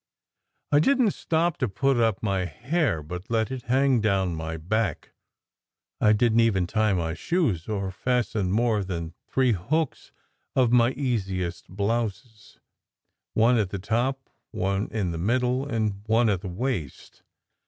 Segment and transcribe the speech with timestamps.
[0.71, 4.57] I didn t stop to put up my hair, but let it hang down my
[4.57, 5.11] back;
[5.99, 10.11] I didn t even tie my shoes, or fasten more than three hooks
[10.55, 12.57] of my easiest blouse:
[13.35, 17.21] one at the top, one in the middle, and one at the waist.